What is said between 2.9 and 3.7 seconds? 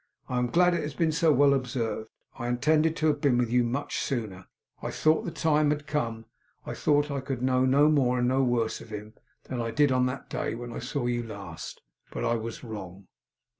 to have been with you